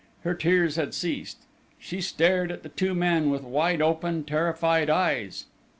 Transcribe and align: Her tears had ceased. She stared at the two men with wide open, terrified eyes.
Her 0.23 0.33
tears 0.33 0.77
had 0.77 0.95
ceased. 0.95 1.37
She 1.77 2.01
stared 2.01 2.51
at 2.51 2.63
the 2.63 2.69
two 2.69 2.95
men 2.95 3.29
with 3.29 3.43
wide 3.43 3.83
open, 3.83 4.23
terrified 4.23 4.89
eyes. 4.89 5.45